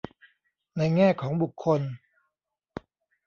[0.77, 1.81] ในแง่ของบุคคล